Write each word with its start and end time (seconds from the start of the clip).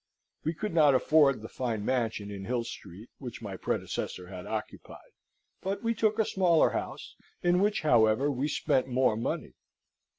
We 0.43 0.55
could 0.55 0.73
not 0.73 0.95
afford 0.95 1.43
the 1.43 1.47
fine 1.47 1.85
mansion 1.85 2.31
in 2.31 2.45
Hill 2.45 2.63
Street, 2.63 3.11
which 3.19 3.39
my 3.43 3.55
predecessor 3.55 4.29
had 4.29 4.47
occupied; 4.47 5.11
but 5.61 5.83
we 5.83 5.93
took 5.93 6.17
a 6.17 6.25
smaller 6.25 6.71
house, 6.71 7.15
in 7.43 7.59
which, 7.61 7.81
however, 7.81 8.31
we 8.31 8.47
spent 8.47 8.87
more 8.87 9.15
money. 9.15 9.53